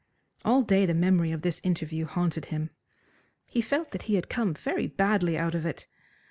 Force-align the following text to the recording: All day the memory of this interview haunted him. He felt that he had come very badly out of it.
All 0.43 0.63
day 0.63 0.87
the 0.87 0.95
memory 0.95 1.31
of 1.31 1.43
this 1.43 1.61
interview 1.63 2.05
haunted 2.05 2.45
him. 2.45 2.71
He 3.45 3.61
felt 3.61 3.91
that 3.91 4.01
he 4.09 4.15
had 4.15 4.29
come 4.29 4.55
very 4.55 4.87
badly 4.87 5.37
out 5.37 5.53
of 5.53 5.63
it. 5.63 5.85